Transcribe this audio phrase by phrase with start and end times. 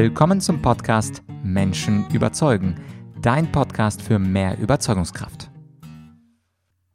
[0.00, 2.76] Willkommen zum Podcast Menschen überzeugen,
[3.20, 5.50] dein Podcast für mehr Überzeugungskraft.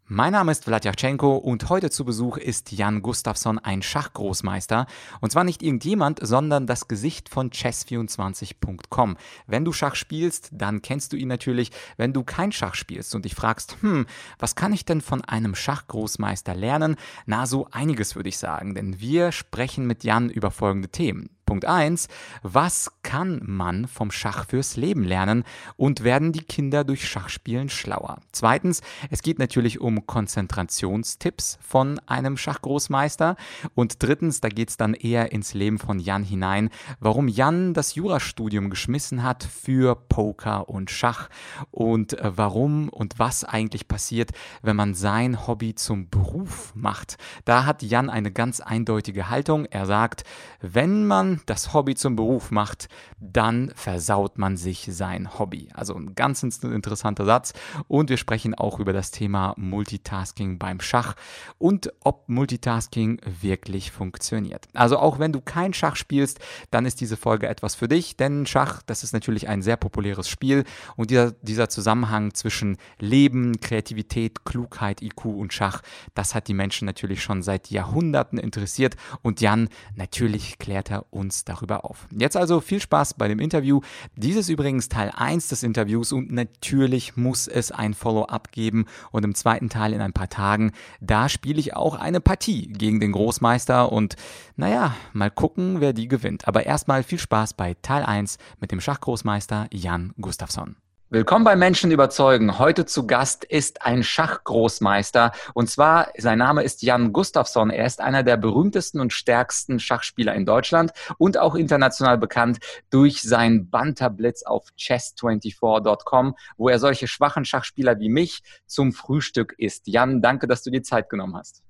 [0.05, 4.87] Mein Name ist Vladyachenko und heute zu Besuch ist Jan Gustafsson, ein Schachgroßmeister.
[5.19, 9.17] Und zwar nicht irgendjemand, sondern das Gesicht von chess24.com.
[9.47, 11.71] Wenn du Schach spielst, dann kennst du ihn natürlich.
[11.97, 14.05] Wenn du kein Schach spielst und dich fragst, hm,
[14.39, 16.95] was kann ich denn von einem Schachgroßmeister lernen?
[17.25, 21.32] Na, so einiges würde ich sagen, denn wir sprechen mit Jan über folgende Themen.
[21.45, 22.07] Punkt 1.
[22.41, 25.43] Was kann man vom Schach fürs Leben lernen
[25.75, 28.19] und werden die Kinder durch Schachspielen schlauer?
[28.31, 33.35] Zweitens, es geht natürlich um Konzentrationstipps von einem Schachgroßmeister.
[33.75, 37.95] Und drittens, da geht es dann eher ins Leben von Jan hinein, warum Jan das
[37.95, 41.29] Jurastudium geschmissen hat für Poker und Schach
[41.71, 47.17] und äh, warum und was eigentlich passiert, wenn man sein Hobby zum Beruf macht.
[47.45, 49.65] Da hat Jan eine ganz eindeutige Haltung.
[49.65, 50.23] Er sagt,
[50.61, 52.87] wenn man das Hobby zum Beruf macht,
[53.19, 55.69] dann versaut man sich sein Hobby.
[55.73, 57.53] Also ein ganz interessanter Satz.
[57.87, 61.15] Und wir sprechen auch über das Thema Multitasking beim Schach
[61.57, 64.67] und ob Multitasking wirklich funktioniert.
[64.73, 66.39] Also auch wenn du kein Schach spielst,
[66.71, 70.27] dann ist diese Folge etwas für dich, denn Schach, das ist natürlich ein sehr populäres
[70.27, 70.63] Spiel
[70.95, 75.81] und dieser, dieser Zusammenhang zwischen Leben, Kreativität, Klugheit, IQ und Schach,
[76.13, 81.22] das hat die Menschen natürlich schon seit Jahrhunderten interessiert und Jan, natürlich klärt er uns
[81.23, 82.07] uns darüber auf.
[82.11, 83.81] Jetzt also viel Spaß bei dem Interview.
[84.15, 89.23] Dies ist übrigens Teil 1 des Interviews und natürlich muss es ein Follow-up geben und
[89.23, 93.13] im zweiten Teil in ein paar Tagen, da spiele ich auch eine Partie gegen den
[93.13, 94.15] Großmeister und
[94.55, 96.47] naja, mal gucken, wer die gewinnt.
[96.47, 100.75] Aber erstmal viel Spaß bei Teil 1 mit dem Schachgroßmeister Jan Gustafsson.
[101.13, 102.57] Willkommen bei Menschen überzeugen.
[102.57, 107.69] Heute zu Gast ist ein Schachgroßmeister und zwar sein Name ist Jan Gustafsson.
[107.69, 112.57] Er ist einer der berühmtesten und stärksten Schachspieler in Deutschland und auch international bekannt
[112.89, 119.85] durch seinen Banterblitz auf chess24.com, wo er solche schwachen Schachspieler wie mich zum Frühstück isst.
[119.85, 121.61] Jan, danke, dass du dir Zeit genommen hast.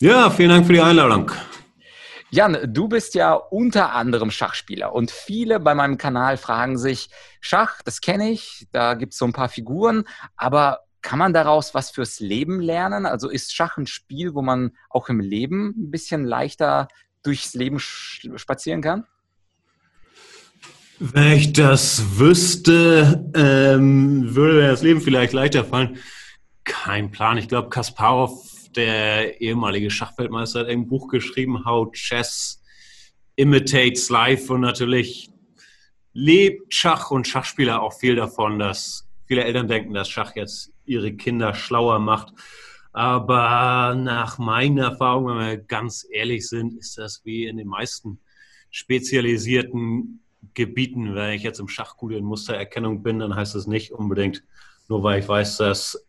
[0.00, 1.30] Ja, vielen Dank für die Einladung.
[2.30, 7.08] Jan, du bist ja unter anderem Schachspieler und viele bei meinem Kanal fragen sich,
[7.40, 10.04] Schach, das kenne ich, da gibt es so ein paar Figuren,
[10.36, 13.06] aber kann man daraus was fürs Leben lernen?
[13.06, 16.88] Also ist Schach ein Spiel, wo man auch im Leben ein bisschen leichter
[17.22, 19.06] durchs Leben spazieren kann?
[20.98, 25.98] Wenn ich das wüsste, ähm, würde das Leben vielleicht leichter fallen.
[26.64, 27.38] Kein Plan.
[27.38, 32.62] Ich glaube, Kasparov der ehemalige Schachweltmeister, hat ein Buch geschrieben, How Chess
[33.36, 35.30] Imitates Life und natürlich
[36.12, 41.12] lebt Schach und Schachspieler auch viel davon, dass viele Eltern denken, dass Schach jetzt ihre
[41.12, 42.32] Kinder schlauer macht.
[42.92, 48.18] Aber nach meiner Erfahrung, wenn wir ganz ehrlich sind, ist das wie in den meisten
[48.70, 50.20] spezialisierten
[50.54, 51.14] Gebieten.
[51.14, 54.42] Wenn ich jetzt im Schach gut in Mustererkennung bin, dann heißt das nicht unbedingt,
[54.88, 56.08] nur weil ich weiß, dass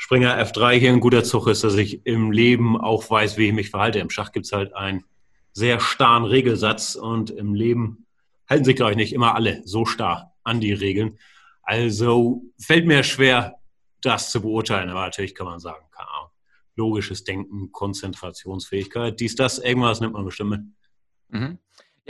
[0.00, 3.52] Springer F3 hier ein guter Zug ist, dass ich im Leben auch weiß, wie ich
[3.52, 3.98] mich verhalte.
[3.98, 5.04] Im Schach gibt es halt einen
[5.52, 8.06] sehr starren Regelsatz und im Leben
[8.48, 11.18] halten sich, glaube ich, nicht immer alle so starr an die Regeln.
[11.62, 13.56] Also fällt mir schwer,
[14.00, 16.30] das zu beurteilen, aber natürlich kann man sagen, keine Ahnung,
[16.76, 20.60] logisches Denken, Konzentrationsfähigkeit, dies, das, irgendwas nimmt man bestimmt mit.
[21.30, 21.58] Mhm.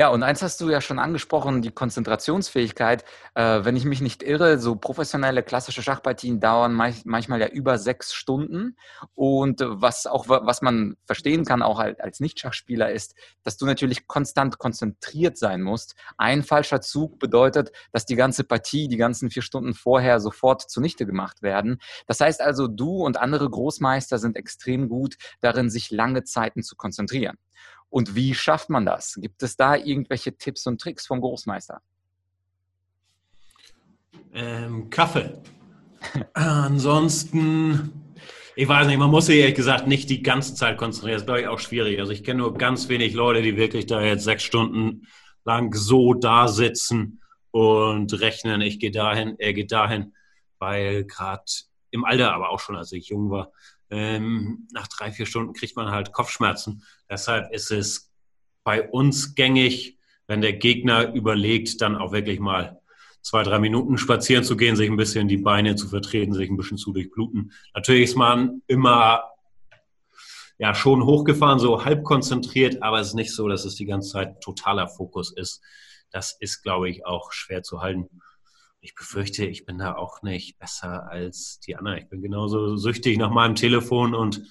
[0.00, 3.04] Ja, und eins hast du ja schon angesprochen, die Konzentrationsfähigkeit.
[3.34, 8.14] Äh, wenn ich mich nicht irre, so professionelle klassische Schachpartien dauern manchmal ja über sechs
[8.14, 8.76] Stunden.
[9.16, 14.58] Und was auch, was man verstehen kann, auch als Nicht-Schachspieler, ist, dass du natürlich konstant
[14.58, 15.96] konzentriert sein musst.
[16.16, 21.06] Ein falscher Zug bedeutet, dass die ganze Partie, die ganzen vier Stunden vorher sofort zunichte
[21.06, 21.80] gemacht werden.
[22.06, 26.76] Das heißt also, du und andere Großmeister sind extrem gut darin, sich lange Zeiten zu
[26.76, 27.36] konzentrieren.
[27.90, 29.14] Und wie schafft man das?
[29.14, 31.80] Gibt es da irgendwelche Tipps und Tricks vom Großmeister?
[34.34, 35.40] Ähm, Kaffee.
[36.34, 38.14] Ansonsten,
[38.56, 41.14] ich weiß nicht, man muss sich ehrlich gesagt nicht die ganze Zeit konzentrieren.
[41.14, 41.98] Das ist, glaube ich, auch schwierig.
[41.98, 45.06] Also ich kenne nur ganz wenig Leute, die wirklich da jetzt sechs Stunden
[45.44, 50.12] lang so da sitzen und rechnen, ich gehe dahin, er geht dahin,
[50.58, 51.44] weil gerade
[51.90, 53.50] im Alter, aber auch schon als ich jung war,
[53.90, 56.82] ähm, nach drei, vier Stunden kriegt man halt Kopfschmerzen.
[57.10, 58.12] Deshalb ist es
[58.64, 62.80] bei uns gängig, wenn der Gegner überlegt, dann auch wirklich mal
[63.22, 66.56] zwei, drei Minuten spazieren zu gehen, sich ein bisschen die Beine zu vertreten, sich ein
[66.56, 67.52] bisschen zu durchbluten.
[67.74, 69.24] Natürlich ist man immer
[70.58, 74.10] ja schon hochgefahren, so halb konzentriert, aber es ist nicht so, dass es die ganze
[74.10, 75.62] Zeit totaler Fokus ist.
[76.10, 78.08] Das ist, glaube ich, auch schwer zu halten
[78.88, 81.98] ich befürchte, ich bin da auch nicht besser als die anderen.
[81.98, 84.42] Ich bin genauso süchtig nach meinem Telefon und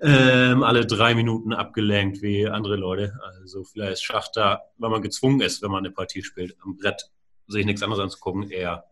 [0.00, 3.18] ähm, alle drei Minuten abgelenkt wie andere Leute.
[3.24, 7.10] Also vielleicht Schach da, weil man gezwungen ist, wenn man eine Partie spielt, am Brett
[7.48, 8.84] sich nichts anderes anzugucken, eher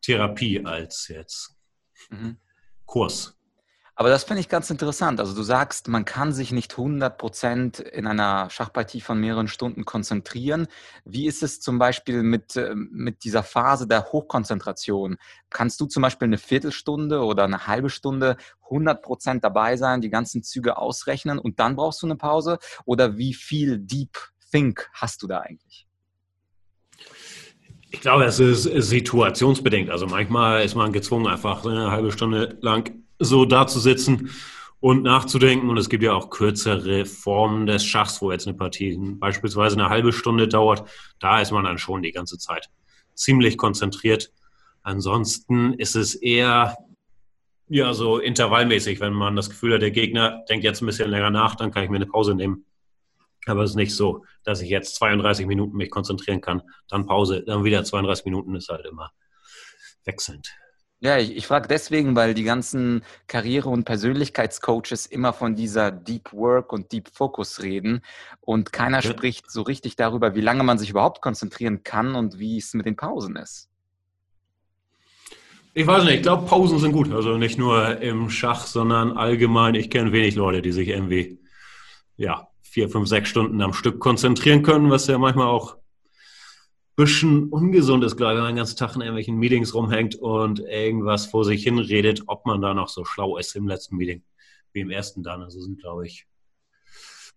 [0.00, 1.56] Therapie als jetzt
[2.10, 2.36] mhm.
[2.84, 3.33] Kurs.
[3.96, 5.20] Aber das finde ich ganz interessant.
[5.20, 10.66] Also du sagst, man kann sich nicht 100% in einer Schachpartie von mehreren Stunden konzentrieren.
[11.04, 15.16] Wie ist es zum Beispiel mit, äh, mit dieser Phase der Hochkonzentration?
[15.48, 18.36] Kannst du zum Beispiel eine Viertelstunde oder eine halbe Stunde
[18.68, 22.58] 100% dabei sein, die ganzen Züge ausrechnen und dann brauchst du eine Pause?
[22.84, 24.18] Oder wie viel Deep
[24.50, 25.86] Think hast du da eigentlich?
[27.90, 29.88] Ich glaube, es ist situationsbedingt.
[29.88, 34.30] Also manchmal ist man gezwungen, einfach eine halbe Stunde lang so da zu sitzen
[34.80, 35.70] und nachzudenken.
[35.70, 39.88] Und es gibt ja auch kürzere Formen des Schachs, wo jetzt eine Partie beispielsweise eine
[39.88, 40.88] halbe Stunde dauert.
[41.20, 42.68] Da ist man dann schon die ganze Zeit
[43.14, 44.30] ziemlich konzentriert.
[44.82, 46.76] Ansonsten ist es eher
[47.68, 51.30] ja so intervallmäßig, wenn man das Gefühl hat, der Gegner denkt jetzt ein bisschen länger
[51.30, 52.66] nach, dann kann ich mir eine Pause nehmen.
[53.46, 57.42] Aber es ist nicht so, dass ich jetzt 32 Minuten mich konzentrieren kann, dann Pause,
[57.42, 59.12] dann wieder 32 Minuten ist halt immer
[60.04, 60.48] wechselnd.
[61.04, 66.32] Ja, ich, ich frage deswegen, weil die ganzen Karriere- und Persönlichkeitscoaches immer von dieser Deep
[66.32, 68.00] Work und Deep Focus reden
[68.40, 69.10] und keiner ja.
[69.10, 72.86] spricht so richtig darüber, wie lange man sich überhaupt konzentrieren kann und wie es mit
[72.86, 73.68] den Pausen ist.
[75.74, 77.12] Ich weiß nicht, ich glaube, Pausen sind gut.
[77.12, 79.74] Also nicht nur im Schach, sondern allgemein.
[79.74, 81.38] Ich kenne wenig Leute, die sich irgendwie
[82.16, 85.76] ja, vier, fünf, sechs Stunden am Stück konzentrieren können, was ja manchmal auch
[86.96, 90.60] bisschen ungesund ist, glaube ich, wenn man den ganzen Tag in irgendwelchen Meetings rumhängt und
[90.60, 94.22] irgendwas vor sich hin redet, ob man da noch so schlau ist im letzten Meeting
[94.72, 95.42] wie im ersten dann.
[95.42, 96.26] Also sind, glaube ich,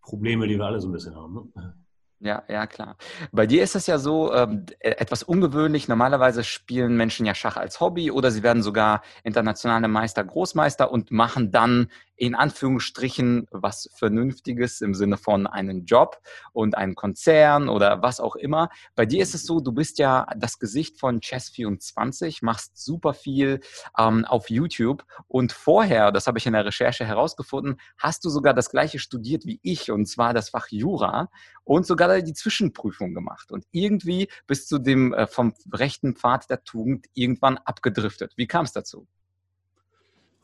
[0.01, 1.51] Probleme, die wir alle so ein bisschen haben.
[1.55, 1.73] Ne?
[2.19, 2.97] Ja, ja, klar.
[3.31, 5.87] Bei dir ist es ja so ähm, e-, etwas ungewöhnlich.
[5.87, 11.11] Normalerweise spielen Menschen ja Schach als Hobby oder sie werden sogar internationale Meister, Großmeister und
[11.11, 16.19] machen dann in Anführungsstrichen was Vernünftiges im Sinne von einen Job
[16.51, 18.69] und einen Konzern oder was auch immer.
[18.95, 23.59] Bei dir ist es so, du bist ja das Gesicht von Chess24, machst super viel
[23.97, 28.55] ähm, auf YouTube und vorher, das habe ich in der Recherche herausgefunden, hast du sogar
[28.55, 31.29] das gleiche studiert wie ich und zwar das Fach Jura
[31.67, 36.63] und sogar die Zwischenprüfung gemacht und irgendwie bist du dem äh, vom rechten Pfad der
[36.63, 38.33] Tugend irgendwann abgedriftet.
[38.37, 39.07] Wie kam es dazu?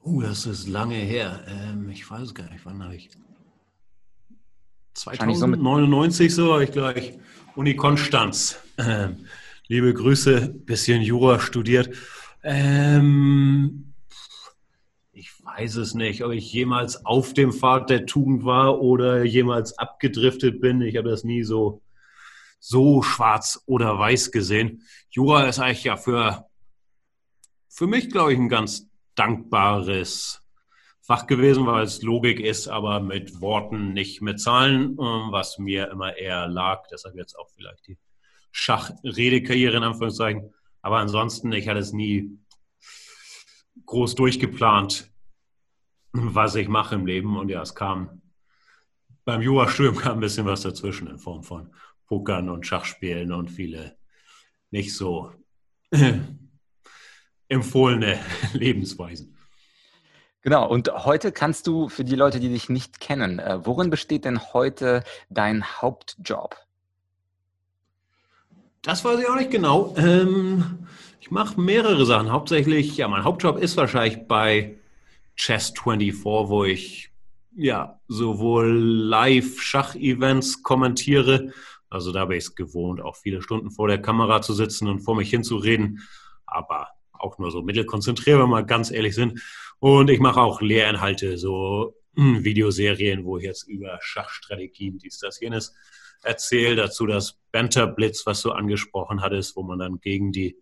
[0.04, 1.46] Uh, das ist lange her.
[1.48, 3.10] Ähm, ich weiß gar nicht, wann habe ich.
[4.96, 7.18] 2099 so, ich gleich
[7.56, 8.60] Uni Konstanz.
[8.78, 9.26] Ähm,
[9.68, 11.96] liebe Grüße, bisschen Jura studiert.
[12.44, 13.93] Ähm,
[15.58, 20.62] weiß es nicht, ob ich jemals auf dem Pfad der Tugend war oder jemals abgedriftet
[20.62, 20.82] bin.
[20.82, 21.82] Ich habe das nie so,
[22.60, 24.84] so schwarz oder weiß gesehen.
[25.10, 26.48] Jura ist eigentlich ja für,
[27.70, 30.42] für mich, glaube ich, ein ganz dankbares
[31.02, 35.92] Fach gewesen, weil es Logik ist, aber mit Worten, nicht mit Zahlen, ähm, was mir
[35.92, 36.88] immer eher lag.
[36.92, 37.98] Deshalb jetzt auch vielleicht die
[38.52, 40.54] Schachredekarriere in Anführungszeichen.
[40.82, 42.40] Aber ansonsten, ich hatte es nie
[43.86, 45.13] groß durchgeplant,
[46.14, 47.38] was ich mache im Leben.
[47.38, 48.22] Und ja, es kam
[49.26, 51.74] beim Jurastudium kam ein bisschen was dazwischen in Form von
[52.08, 53.96] Pokern und Schachspielen und viele
[54.72, 55.32] nicht so
[57.48, 58.20] empfohlene
[58.54, 59.38] Lebensweisen.
[60.42, 64.26] Genau, und heute kannst du für die Leute, die dich nicht kennen, äh, worin besteht
[64.26, 66.58] denn heute dein Hauptjob?
[68.82, 69.96] Das weiß ich auch nicht genau.
[69.96, 70.86] Ähm,
[71.22, 72.30] ich mache mehrere Sachen.
[72.30, 74.76] Hauptsächlich, ja, mein Hauptjob ist wahrscheinlich bei
[75.38, 77.12] Chess24, wo ich
[77.56, 81.52] ja sowohl Live-Schach-Events kommentiere.
[81.90, 85.02] Also da bin ich es gewohnt, auch viele Stunden vor der Kamera zu sitzen und
[85.02, 86.02] vor mich hinzureden.
[86.46, 89.42] Aber auch nur so mittelkonzentriert, wenn wir ganz ehrlich sind.
[89.80, 95.40] Und ich mache auch Lehrinhalte, so hm, Videoserien, wo ich jetzt über Schachstrategien, dies, das,
[95.40, 95.76] jenes
[96.24, 96.76] erzähle.
[96.76, 100.58] Dazu das Banter Blitz, was du angesprochen hattest, wo man dann gegen die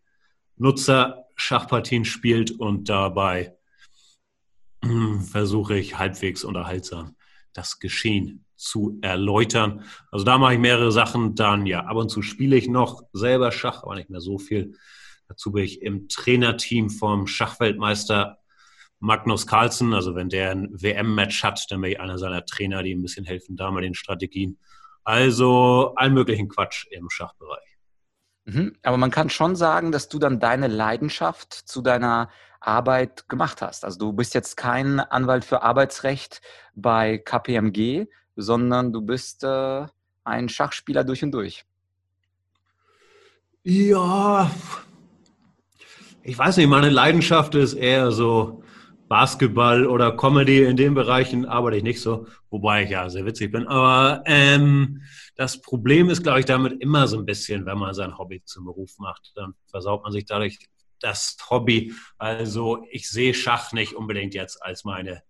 [0.58, 3.56] Nutzer Schachpartien spielt und dabei
[5.32, 7.16] versuche ich halbwegs unterhaltsam
[7.54, 9.84] das Geschehen zu erläutern.
[10.12, 11.36] Also da mache ich mehrere Sachen.
[11.36, 14.76] Dann ja, ab und zu spiele ich noch selber Schach, aber nicht mehr so viel.
[15.28, 18.38] Dazu bin ich im Trainerteam vom Schachweltmeister
[19.00, 19.94] Magnus Carlsen.
[19.94, 23.26] Also wenn der ein WM-Match hat, dann bin ich einer seiner Trainer, die ein bisschen
[23.26, 24.58] helfen da mal den Strategien.
[25.04, 27.71] Also allen möglichen Quatsch im Schachbereich.
[28.46, 28.76] Mhm.
[28.84, 32.30] Aber man kann schon sagen, dass du dann deine Leidenschaft zu deiner
[32.60, 33.86] Arbeit gemacht hast.
[33.86, 36.42] Also du bist jetzt kein Anwalt für Arbeitsrecht
[36.76, 39.86] bei KPMG, sondern du bist äh,
[40.24, 41.66] ein Schachspieler durch und durch.
[43.64, 44.50] Ja,
[46.24, 48.64] ich weiß nicht, meine Leidenschaft ist eher so
[49.12, 53.51] Basketball oder Comedy in den Bereichen arbeite ich nicht so, wobei ich ja sehr witzig
[53.51, 53.68] bin.
[53.68, 55.01] Aber ähm,
[55.36, 58.63] das Problem ist, glaube ich, damit immer so ein bisschen, wenn man sein Hobby zum
[58.63, 60.60] Beruf macht, dann versaut man sich dadurch
[61.01, 61.94] das Hobby.
[62.20, 65.24] Also ich sehe Schach nicht unbedingt jetzt als meine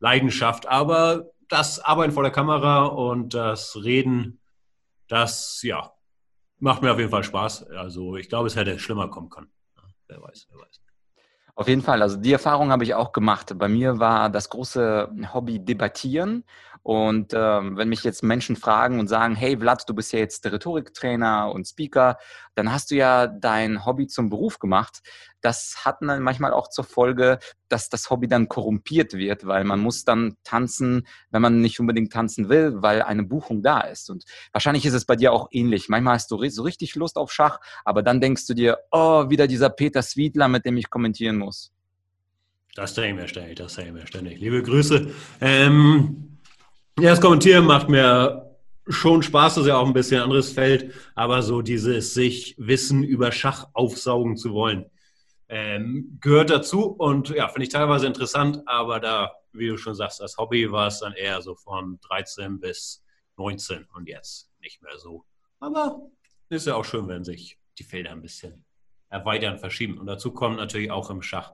[0.00, 4.40] Leidenschaft, aber das Arbeiten vor der Kamera und das Reden,
[5.06, 5.92] das ja
[6.60, 7.64] macht mir auf jeden Fall Spaß.
[7.72, 9.52] Also ich glaube, es hätte schlimmer kommen können.
[10.06, 10.87] Wer weiß, wer weiß.
[11.58, 13.58] Auf jeden Fall, also die Erfahrung habe ich auch gemacht.
[13.58, 16.44] Bei mir war das große Hobby Debattieren.
[16.82, 20.44] Und ähm, wenn mich jetzt Menschen fragen und sagen, hey Vlad, du bist ja jetzt
[20.46, 22.18] Rhetoriktrainer und Speaker,
[22.54, 25.00] dann hast du ja dein Hobby zum Beruf gemacht.
[25.40, 29.80] Das hat dann manchmal auch zur Folge, dass das Hobby dann korrumpiert wird, weil man
[29.80, 34.10] muss dann tanzen, wenn man nicht unbedingt tanzen will, weil eine Buchung da ist.
[34.10, 35.88] Und wahrscheinlich ist es bei dir auch ähnlich.
[35.88, 39.46] Manchmal hast du so richtig Lust auf Schach, aber dann denkst du dir, oh, wieder
[39.46, 41.72] dieser Peter Swiedler, mit dem ich kommentieren muss.
[42.74, 44.38] Das denke ich mir ständig, das denke ich mir ständig.
[44.40, 45.10] Liebe Grüße.
[45.40, 46.37] Ähm
[47.00, 48.56] ja, das Kommentieren macht mir
[48.88, 53.02] schon Spaß, das ist ja auch ein bisschen anderes Feld, aber so dieses sich Wissen
[53.04, 54.90] über Schach aufsaugen zu wollen,
[55.48, 60.20] ähm, gehört dazu und ja, finde ich teilweise interessant, aber da, wie du schon sagst,
[60.20, 63.04] als Hobby war es dann eher so von 13 bis
[63.36, 65.24] 19 und jetzt nicht mehr so.
[65.60, 66.00] Aber
[66.48, 68.64] ist ja auch schön, wenn sich die Felder ein bisschen
[69.10, 69.98] erweitern, verschieben.
[69.98, 71.52] Und dazu kommt natürlich auch im Schach.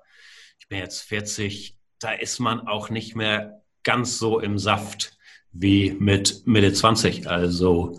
[0.59, 5.14] Ich bin jetzt 40, da ist man auch nicht mehr ganz so im Saft
[5.55, 7.29] wie mit Mitte 20.
[7.29, 7.99] Also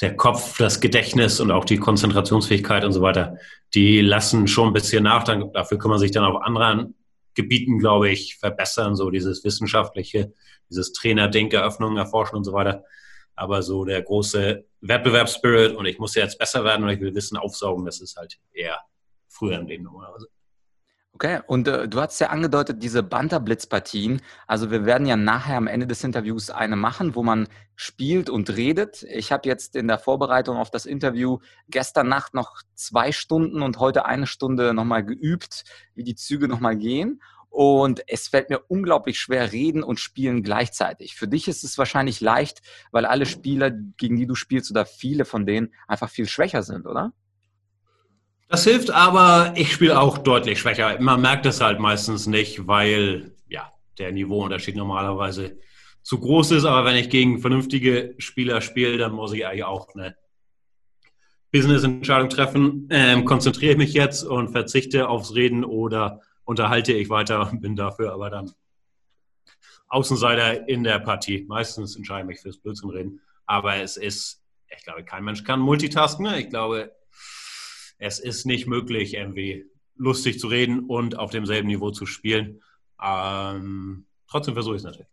[0.00, 3.38] der Kopf, das Gedächtnis und auch die Konzentrationsfähigkeit und so weiter,
[3.74, 5.24] die lassen schon ein bisschen nach.
[5.24, 6.94] Dann, dafür kann man sich dann auf anderen
[7.34, 10.32] Gebieten, glaube ich, verbessern, so dieses wissenschaftliche,
[10.70, 12.84] dieses Trainer-Ding, Eröffnungen erforschen und so weiter.
[13.34, 17.14] Aber so der große Wettbewerbsspirit und ich muss ja jetzt besser werden und ich will
[17.14, 18.78] Wissen aufsaugen, das ist halt eher
[19.28, 20.28] früher im Leben normalerweise.
[21.16, 24.20] Okay, und äh, du hast ja angedeutet, diese Banterblitzpartien.
[24.46, 28.54] Also wir werden ja nachher am Ende des Interviews eine machen, wo man spielt und
[28.54, 29.02] redet.
[29.04, 31.38] Ich habe jetzt in der Vorbereitung auf das Interview
[31.70, 36.76] gestern Nacht noch zwei Stunden und heute eine Stunde nochmal geübt, wie die Züge nochmal
[36.76, 37.22] gehen.
[37.48, 41.16] Und es fällt mir unglaublich schwer, reden und spielen gleichzeitig.
[41.16, 45.24] Für dich ist es wahrscheinlich leicht, weil alle Spieler, gegen die du spielst oder viele
[45.24, 47.14] von denen einfach viel schwächer sind, oder?
[48.48, 51.00] Das hilft, aber ich spiele auch deutlich schwächer.
[51.00, 55.58] Man merkt es halt meistens nicht, weil ja, der Niveauunterschied normalerweise
[56.02, 56.64] zu groß ist.
[56.64, 60.16] Aber wenn ich gegen vernünftige Spieler spiele, dann muss ich eigentlich auch eine
[61.50, 62.86] Business-Entscheidung treffen.
[62.90, 67.74] Ähm, konzentriere ich mich jetzt und verzichte aufs Reden oder unterhalte ich weiter und bin
[67.74, 68.52] dafür aber dann
[69.88, 71.44] Außenseiter in der Partie.
[71.48, 73.20] Meistens entscheide ich mich fürs Blödsinnreden.
[73.46, 76.26] Aber es ist, ich glaube, kein Mensch kann multitasken.
[76.34, 76.92] Ich glaube,
[77.98, 79.64] es ist nicht möglich, irgendwie
[79.96, 82.62] lustig zu reden und auf demselben Niveau zu spielen.
[83.02, 85.08] Ähm, trotzdem versuche ich es natürlich.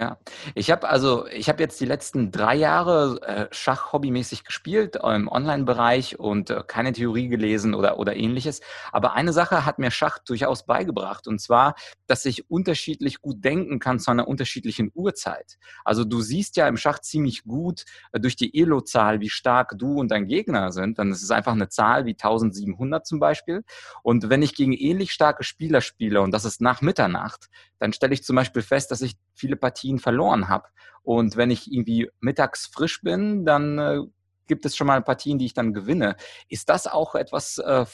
[0.00, 0.16] Ja,
[0.54, 5.28] ich habe also, ich habe jetzt die letzten drei Jahre äh, Schach hobbymäßig gespielt im
[5.28, 8.62] Online-Bereich und äh, keine Theorie gelesen oder, oder ähnliches.
[8.92, 11.74] Aber eine Sache hat mir Schach durchaus beigebracht und zwar,
[12.06, 15.58] dass ich unterschiedlich gut denken kann zu einer unterschiedlichen Uhrzeit.
[15.84, 20.00] Also du siehst ja im Schach ziemlich gut äh, durch die Elo-Zahl, wie stark du
[20.00, 20.98] und dein Gegner sind.
[20.98, 23.64] Dann ist es einfach eine Zahl wie 1700 zum Beispiel.
[24.02, 28.14] Und wenn ich gegen ähnlich starke Spieler spiele und das ist nach Mitternacht, dann stelle
[28.14, 30.68] ich zum Beispiel fest, dass ich viele Partien verloren habe.
[31.02, 34.00] Und wenn ich irgendwie mittags frisch bin, dann äh,
[34.46, 36.16] gibt es schon mal Partien, die ich dann gewinne.
[36.48, 37.86] Ist das auch etwas äh,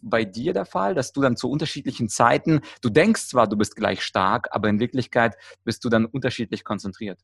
[0.00, 3.76] bei dir der Fall, dass du dann zu unterschiedlichen Zeiten, du denkst zwar, du bist
[3.76, 7.20] gleich stark, aber in Wirklichkeit bist du dann unterschiedlich konzentriert?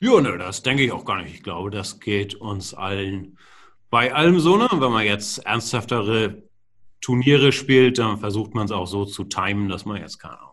[0.00, 1.34] Ja, ne, das denke ich auch gar nicht.
[1.34, 3.38] Ich glaube, das geht uns allen
[3.90, 4.56] bei allem so.
[4.56, 4.68] Ne?
[4.72, 6.42] Wenn man jetzt ernsthaftere
[7.02, 10.49] Turniere spielt, dann versucht man es auch so zu timen, dass man jetzt, keine Ahnung,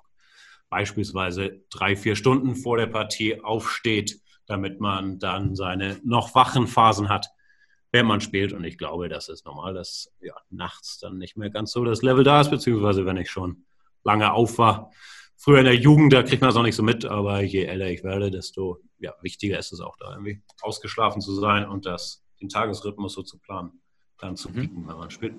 [0.69, 7.09] beispielsweise drei, vier Stunden vor der Partie aufsteht, damit man dann seine noch wachen Phasen
[7.09, 7.27] hat,
[7.91, 8.53] wenn man spielt.
[8.53, 12.01] Und ich glaube, das ist normal, dass ja, nachts dann nicht mehr ganz so das
[12.01, 13.65] Level da ist, beziehungsweise wenn ich schon
[14.03, 14.91] lange auf war.
[15.36, 17.89] Früher in der Jugend, da kriegt man das auch nicht so mit, aber je älter
[17.89, 22.24] ich werde, desto ja, wichtiger ist es auch da irgendwie ausgeschlafen zu sein und das,
[22.41, 23.81] den Tagesrhythmus so zu planen,
[24.17, 24.53] dann zu mhm.
[24.53, 24.88] bieten, mhm.
[24.88, 25.36] wenn man spielt.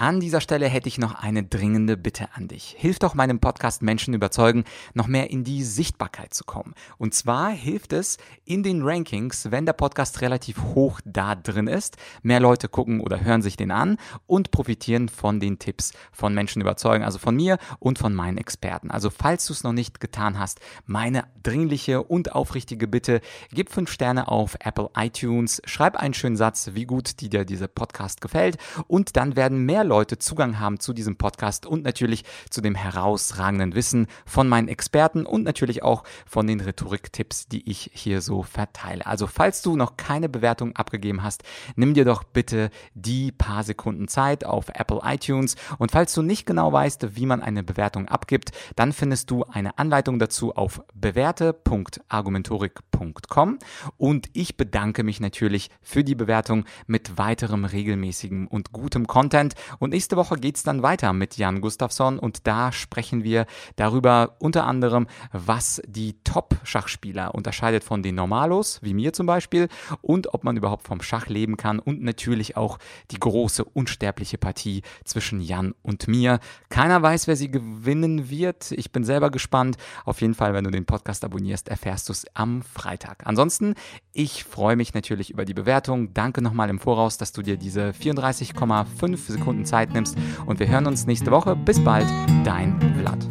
[0.00, 2.76] An dieser Stelle hätte ich noch eine dringende Bitte an dich.
[2.78, 4.62] Hilf doch meinem Podcast Menschen überzeugen,
[4.94, 6.74] noch mehr in die Sichtbarkeit zu kommen.
[6.98, 11.96] Und zwar hilft es in den Rankings, wenn der Podcast relativ hoch da drin ist.
[12.22, 13.96] Mehr Leute gucken oder hören sich den an
[14.28, 18.92] und profitieren von den Tipps von Menschen überzeugen, also von mir und von meinen Experten.
[18.92, 23.90] Also falls du es noch nicht getan hast, meine dringliche und aufrichtige Bitte, gib fünf
[23.90, 29.16] Sterne auf Apple iTunes, schreib einen schönen Satz, wie gut dir dieser Podcast gefällt und
[29.16, 34.06] dann werden mehr Leute Zugang haben zu diesem Podcast und natürlich zu dem herausragenden Wissen
[34.26, 39.06] von meinen Experten und natürlich auch von den Rhetoriktipps, die ich hier so verteile.
[39.06, 41.42] Also falls du noch keine Bewertung abgegeben hast,
[41.74, 45.56] nimm dir doch bitte die paar Sekunden Zeit auf Apple iTunes.
[45.78, 49.78] Und falls du nicht genau weißt, wie man eine Bewertung abgibt, dann findest du eine
[49.78, 53.58] Anleitung dazu auf bewerte.argumentorik.com
[53.96, 59.90] und ich bedanke mich natürlich für die Bewertung mit weiterem regelmäßigem und gutem Content und
[59.90, 64.66] nächste Woche geht es dann weiter mit Jan Gustafsson und da sprechen wir darüber unter
[64.66, 69.68] anderem, was die Top-Schachspieler unterscheidet von den Normalos, wie mir zum Beispiel,
[70.00, 72.78] und ob man überhaupt vom Schach leben kann und natürlich auch
[73.10, 76.40] die große unsterbliche Partie zwischen Jan und mir.
[76.68, 78.72] Keiner weiß, wer sie gewinnen wird.
[78.72, 79.76] Ich bin selber gespannt.
[80.04, 83.26] Auf jeden Fall, wenn du den Podcast abonnierst, erfährst du es am Freitag.
[83.26, 83.74] Ansonsten,
[84.12, 86.14] ich freue mich natürlich über die Bewertung.
[86.14, 90.86] Danke nochmal im Voraus, dass du dir diese 34,5 Sekunden Zeit nimmst und wir hören
[90.86, 91.56] uns nächste Woche.
[91.56, 92.06] Bis bald,
[92.44, 93.28] dein Vlad.